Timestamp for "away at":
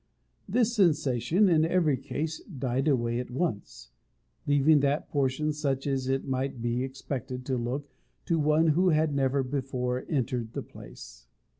2.87-3.29